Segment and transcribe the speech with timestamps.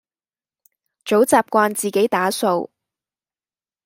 [1.05, 2.71] 早習慣自己打掃